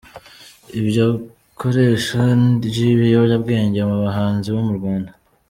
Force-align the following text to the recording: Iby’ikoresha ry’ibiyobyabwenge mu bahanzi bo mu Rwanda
Iby’ikoresha 0.77 2.21
ry’ibiyobyabwenge 2.65 3.81
mu 3.89 3.97
bahanzi 4.03 4.47
bo 4.53 4.61
mu 4.67 4.73
Rwanda 4.79 5.11